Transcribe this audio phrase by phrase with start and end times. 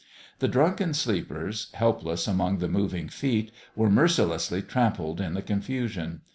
[0.39, 6.21] The drunken sleepers, helpless among the moving feet, were mercilessly trampled in the confusion.